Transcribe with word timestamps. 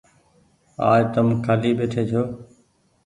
آج 0.91 1.03
تم 1.15 1.27
کآلي 1.45 1.71
ٻيٺي 1.77 2.03
ڇو۔ 2.09 2.21